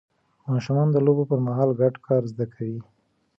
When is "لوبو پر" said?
1.05-1.39